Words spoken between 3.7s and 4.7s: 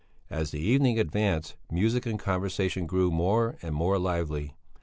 more lively.